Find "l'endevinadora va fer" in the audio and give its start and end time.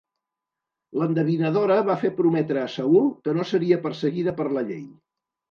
1.01-2.11